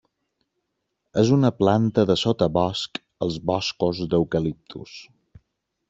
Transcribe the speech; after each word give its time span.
És 1.23 1.33
una 1.35 1.51
planta 1.59 2.07
de 2.11 2.17
sotabosc 2.23 2.99
als 3.27 3.39
boscos 3.53 4.01
d'eucaliptus. 4.15 4.99